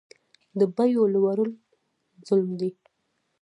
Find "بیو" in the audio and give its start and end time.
0.75-1.03